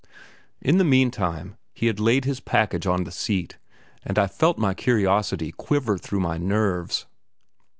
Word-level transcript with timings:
In 0.63 0.79
the 0.79 0.83
meantime, 0.83 1.57
he 1.75 1.85
had 1.85 1.99
laid 1.99 2.25
his 2.25 2.39
package 2.39 2.87
on 2.87 3.03
the 3.03 3.11
seat, 3.11 3.59
and 4.03 4.17
I 4.17 4.25
felt 4.25 4.57
my 4.57 4.73
curiosity 4.73 5.51
quiver 5.51 5.95
through 5.99 6.21
my 6.21 6.39
nerves. 6.39 7.05